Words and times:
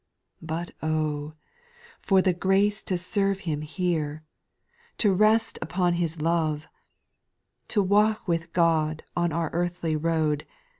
4. 0.39 0.39
/ 0.39 0.41
But 0.47 0.71
oh! 0.81 1.33
for 2.01 2.23
grace 2.33 2.81
to 2.85 2.97
serve 2.97 3.41
Him 3.41 3.61
here, 3.61 4.23
To 4.97 5.13
rest 5.13 5.59
upon 5.61 5.93
His 5.93 6.19
love, 6.23 6.65
To 7.67 7.83
walk 7.83 8.27
with 8.27 8.51
God 8.51 9.03
On 9.15 9.31
our 9.31 9.51
earthly 9.53 9.95
road. 9.95 10.47